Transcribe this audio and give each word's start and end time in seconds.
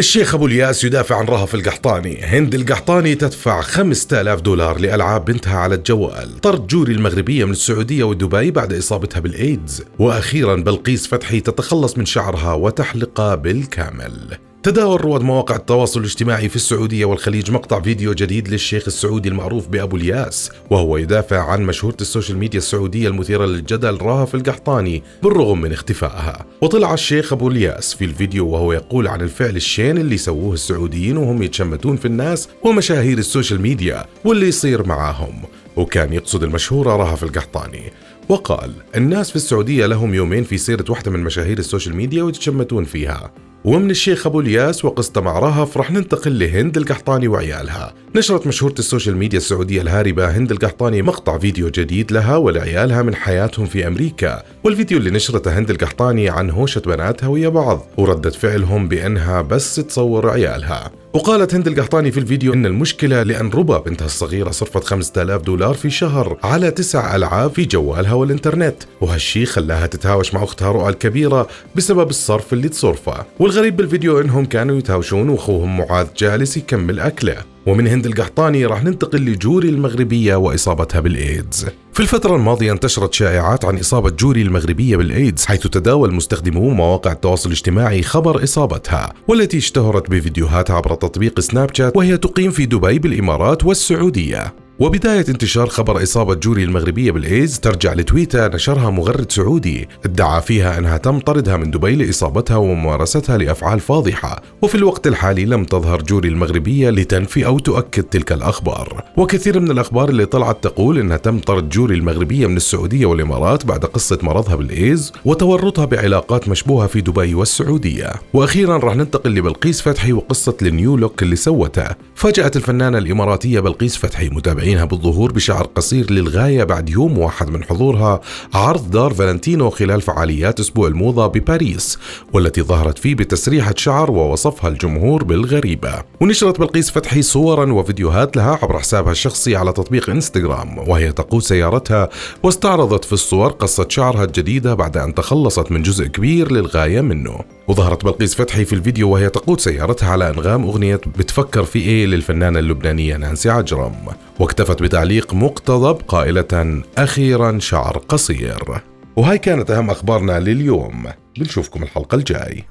الشيخ 0.00 0.34
أبو 0.34 0.46
الياس 0.46 0.84
يدافع 0.84 1.16
عن 1.16 1.24
رهف 1.24 1.54
القحطاني. 1.54 2.24
هند 2.24 2.54
القحطاني 2.54 3.14
تدفع 3.14 3.60
5000 3.60 4.40
دولار 4.40 4.78
لألعاب 4.78 5.24
بنتها 5.24 5.58
على 5.58 5.74
الجوال. 5.74 6.40
طرد 6.40 6.66
جوري 6.66 6.92
المغربية 6.92 7.44
من 7.44 7.50
السعودية 7.50 8.04
ودبي 8.04 8.50
بعد 8.50 8.72
إصابتها 8.72 9.20
بالإيدز. 9.20 9.84
وأخيرا 9.98 10.56
بلقيس 10.56 11.06
فتحي 11.06 11.40
تتخلص 11.40 11.98
من 11.98 12.06
شعرها 12.06 12.52
وتحلقه 12.52 13.34
بالكامل. 13.34 14.38
تداول 14.62 15.00
رواد 15.00 15.20
مواقع 15.20 15.56
التواصل 15.56 16.00
الاجتماعي 16.00 16.48
في 16.48 16.56
السعودية 16.56 17.04
والخليج 17.04 17.50
مقطع 17.50 17.80
فيديو 17.80 18.12
جديد 18.12 18.48
للشيخ 18.48 18.84
السعودي 18.86 19.28
المعروف 19.28 19.68
بأبو 19.68 19.96
الياس 19.96 20.50
وهو 20.70 20.96
يدافع 20.96 21.50
عن 21.50 21.62
مشهورة 21.62 21.96
السوشيال 22.00 22.38
ميديا 22.38 22.58
السعودية 22.58 23.08
المثيرة 23.08 23.46
للجدل 23.46 23.96
راهف 23.96 24.34
القحطاني 24.34 25.02
بالرغم 25.22 25.60
من 25.60 25.72
اختفائها. 25.72 26.46
وطلع 26.60 26.94
الشيخ 26.94 27.32
أبو 27.32 27.48
الياس 27.48 27.94
في 27.94 28.04
الفيديو 28.04 28.48
وهو 28.48 28.72
يقول 28.72 29.08
عن 29.08 29.20
الفعل 29.20 29.56
الشين 29.56 29.98
اللي 29.98 30.16
سووه 30.16 30.54
السعوديين 30.54 31.16
وهم 31.16 31.42
يتشمتون 31.42 31.96
في 31.96 32.04
الناس 32.04 32.48
ومشاهير 32.62 33.18
ال 33.18 33.24
social 33.24 33.60
media 33.60 34.04
واللي 34.24 34.48
يصير 34.48 34.86
معاهم. 34.86 35.42
وكان 35.76 36.12
يقصد 36.12 36.42
المشهورة 36.42 36.96
راهف 36.96 37.24
القحطاني. 37.24 37.92
وقال 38.28 38.72
الناس 38.96 39.30
في 39.30 39.36
السعودية 39.36 39.86
لهم 39.86 40.14
يومين 40.14 40.44
في 40.44 40.58
سيرة 40.58 40.84
واحدة 40.88 41.10
من 41.10 41.20
مشاهير 41.20 41.58
ال 41.58 41.63
social 41.63 41.96
media 41.96 42.22
ويتشمتون 42.22 42.84
فيها. 42.84 43.32
ومن 43.64 43.90
الشيخ 43.90 44.26
أبو 44.26 44.40
الياس 44.40 44.84
وقصته 44.84 45.20
مع 45.20 45.38
رهف 45.38 45.76
رح 45.76 45.90
ننتقل 45.90 46.38
لهند 46.38 46.76
القحطاني 46.76 47.28
وعيالها. 47.28 47.94
نشرت 48.16 48.46
مشهورة 48.46 48.74
ال 48.78 48.83
social 48.83 49.16
media 49.16 49.38
السعودية 49.38 49.82
الهاربة 49.82 50.30
هند 50.36 50.50
القحطاني 50.50 51.02
مقطع 51.02 51.38
فيديو 51.38 51.68
جديد 51.68 52.12
لها 52.12 52.36
ولعيالها 52.36 53.02
من 53.02 53.14
حياتهم 53.14 53.66
في 53.66 53.86
أمريكا، 53.86 54.42
والفيديو 54.64 54.98
اللي 54.98 55.10
نشرته 55.10 55.58
هند 55.58 55.70
القحطاني 55.70 56.28
عن 56.28 56.50
هوشة 56.50 56.80
بناتها 56.80 57.26
ويا 57.26 57.48
بعض، 57.48 57.86
وردة 57.96 58.30
فعلهم 58.30 58.88
بأنها 58.88 59.42
بس 59.42 59.74
تصور 59.74 60.30
عيالها. 60.30 60.90
وقالت 61.14 61.54
هند 61.54 61.68
القحطاني 61.68 62.10
في 62.10 62.20
الفيديو 62.20 62.52
إن 62.52 62.66
المشكلة 62.66 63.22
لأن 63.22 63.50
ربا 63.50 63.78
بنتها 63.78 64.06
الصغيرة 64.06 64.50
صرفت 64.50 64.84
5000 64.84 65.42
دولار 65.42 65.74
في 65.74 65.90
شهر 65.90 66.36
على 66.42 66.70
تسع 66.70 67.16
ألعاب 67.16 67.50
في 67.50 67.64
جوالها 67.64 68.12
والإنترنت 68.12 68.74
وهالشي 69.00 69.46
خلاها 69.46 69.86
تتهاوش 69.86 70.34
مع 70.34 70.42
أختها 70.42 70.72
رؤى 70.72 70.88
الكبيرة 70.88 71.48
بسبب 71.76 72.10
الصرف 72.10 72.52
اللي 72.52 72.68
تصرفه. 72.68 73.24
والغريب 73.38 73.76
بالفيديو 73.76 74.20
إنهم 74.20 74.44
كانوا 74.44 74.78
يتهاوشون 74.78 75.28
وأخوهم 75.28 75.78
معاذ 75.78 76.06
جالس 76.16 76.56
يكمل 76.56 77.00
أكله. 77.00 77.36
ومن 77.66 77.86
هند 77.86 78.06
القحطاني 78.06 78.66
راح 78.66 78.84
ننتقل 78.84 79.18
لجوري 79.18 79.68
المغربية 79.68 80.34
وإصابتها 80.36 81.00
بالإيدز. 81.00 81.66
في 82.00 82.04
الفترة 82.14 82.36
الماضية 82.36 82.72
انتشرت 82.72 83.14
شائعات 83.14 83.64
عن 83.64 83.78
إصابة 83.78 84.10
جوري 84.10 84.42
المغربية 84.42 84.96
بالإيدز 84.96 85.44
حيث 85.44 85.66
تداول 85.66 86.14
مستخدمو 86.14 86.70
مواقع 86.70 87.12
التواصل 87.12 87.48
الاجتماعي 87.48 88.02
خبر 88.02 88.44
إصابتها 88.44 89.12
والتي 89.28 89.58
اشتهرت 89.58 90.10
بفيديوهات 90.10 90.70
عبر 90.70 90.94
تطبيق 90.94 91.40
سناب 91.40 91.74
شات 91.74 91.96
وهي 91.96 92.16
تقيم 92.16 92.50
في 92.50 92.66
دبي 92.66 92.98
بالإمارات 92.98 93.64
والسعودية. 93.64 94.52
وبداية 94.80 95.24
انتشار 95.28 95.66
خبر 95.66 96.02
إصابة 96.02 96.34
جوري 96.34 96.64
المغربية 96.64 97.10
بالإيدز 97.10 97.58
ترجع 97.58 97.92
لتويتر 97.92 98.54
نشرها 98.54 98.90
مغرد 98.90 99.32
سعودي. 99.32 99.88
ادعى 100.04 100.42
فيها 100.42 100.78
أنها 100.78 100.96
تم 100.96 101.18
طردها 101.18 101.56
من 101.56 101.70
دبي 101.70 101.96
لإصابتها 101.96 102.56
وممارستها 102.56 103.38
لأفعال 103.38 103.80
فاضحة. 103.80 104.42
وفي 104.62 104.74
الوقت 104.74 105.06
الحالي 105.06 105.44
لم 105.44 105.64
تظهر 105.64 106.02
جوري 106.02 106.28
المغربية 106.28 106.90
لتنفي 106.90 107.46
أو 107.46 107.58
تؤكد 107.58 108.02
تلك 108.02 108.32
الأخبار. 108.32 109.04
وكثير 109.16 109.60
من 109.60 109.70
الأخبار 109.70 110.08
اللي 110.08 110.26
طلعت 110.26 110.64
تقول 110.64 110.98
أنها 110.98 111.16
تم 111.16 111.38
طرد 111.38 111.68
جوري 111.68 111.94
المغربية 111.94 112.46
من 112.46 112.56
السعودية 112.56 113.06
والإمارات 113.06 113.66
بعد 113.66 113.84
قصة 113.84 114.18
مرضها 114.22 114.54
بالإيدز 114.56 115.12
وتورطها 115.24 115.84
بعلاقات 115.84 116.48
مشبوهة 116.48 116.86
في 116.86 117.00
دبي 117.00 117.34
والسعودية. 117.34 118.12
وأخيرا 118.32 118.76
راح 118.76 118.96
ننتقل 118.96 119.34
لبلقيس 119.34 119.80
فتحي 119.82 120.12
وقصة 120.12 120.56
ال 120.62 120.70
new 120.70 120.96
look 120.96 121.22
اللي 121.22 121.36
سوته. 121.36 121.86
فاجأت 122.14 122.56
الفنانة 122.56 122.98
الإماراتية 122.98 123.60
بلقيس 123.60 123.96
فتحي 123.96 124.28
متابعين 124.28 124.69
متابعينها 124.70 124.84
بالظهور 124.84 125.32
بشعر 125.32 125.66
قصير 125.66 126.12
للغاية 126.12 126.64
بعد 126.64 126.90
يوم 126.90 127.18
واحد 127.18 127.50
من 127.50 127.64
حضورها 127.64 128.20
عرض 128.54 128.90
دار 128.90 129.14
فالنتينو 129.14 129.70
خلال 129.70 130.00
فعاليات 130.00 130.60
أسبوع 130.60 130.88
الموضة 130.88 131.26
بباريس 131.26 131.98
والتي 132.32 132.62
ظهرت 132.62 132.98
فيه 132.98 133.14
بتسريحة 133.14 133.74
شعر 133.76 134.10
ووصفها 134.10 134.68
الجمهور 134.70 135.24
بالغريبة. 135.24 136.02
ونشرت 136.20 136.58
بلقيس 136.58 136.90
فتحي 136.90 137.22
صورا 137.22 137.72
وفيديوهات 137.72 138.36
لها 138.36 138.58
عبر 138.62 138.78
حسابها 138.78 139.12
الشخصي 139.12 139.56
على 139.56 139.72
تطبيق 139.72 140.10
إنستغرام 140.10 140.78
وهي 140.78 141.12
تقود 141.12 141.42
سيارتها 141.42 142.08
واستعرضت 142.42 143.04
في 143.04 143.12
الصور 143.12 143.50
قصة 143.50 143.86
شعرها 143.88 144.24
الجديدة 144.24 144.74
بعد 144.74 144.96
أن 144.96 145.14
تخلصت 145.14 145.72
من 145.72 145.82
جزء 145.82 146.06
كبير 146.06 146.52
للغاية 146.52 147.00
منه. 147.00 147.40
وظهرت 147.70 148.04
بلقيس 148.04 148.34
فتحي 148.34 148.64
في 148.64 148.72
الفيديو 148.72 149.10
وهي 149.10 149.28
تقود 149.28 149.60
سيارتها 149.60 150.08
على 150.08 150.30
أنغام 150.30 150.64
أغنية 150.64 151.00
بتفكر 151.18 151.64
في 151.64 151.78
إيه 151.78 152.06
للفنانة 152.06 152.58
اللبنانية 152.58 153.16
نانسي 153.16 153.50
عجرم 153.50 153.94
واكتفت 154.38 154.82
بتعليق 154.82 155.34
مقتضب 155.34 155.98
قائلة 156.08 156.82
أخيرا 156.98 157.58
شعر 157.58 157.98
قصير. 158.08 158.80
وهاي 159.16 159.38
كانت 159.38 159.70
أهم 159.70 159.90
أخبارنا 159.90 160.40
لليوم. 160.40 161.06
بنشوفكم 161.38 161.82
الحلقة 161.82 162.14
الجاي. 162.14 162.64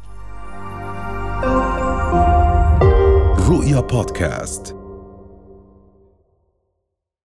رؤيا 3.49 3.79
بودكاست. 3.79 4.78